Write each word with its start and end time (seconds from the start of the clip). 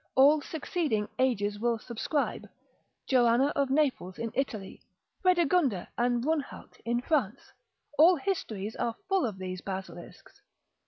all 0.15 0.41
succeeding 0.41 1.07
ages 1.19 1.59
will 1.59 1.77
subscribe: 1.77 2.49
Joanna 3.05 3.53
of 3.55 3.69
Naples 3.69 4.17
in 4.17 4.31
Italy, 4.33 4.81
Fredegunde 5.21 5.85
and 5.95 6.23
Brunhalt 6.23 6.79
in 6.85 7.01
France, 7.03 7.53
all 7.99 8.15
histories 8.15 8.75
are 8.75 8.95
full 9.07 9.27
of 9.27 9.37
these 9.37 9.61
basilisks. 9.61 10.41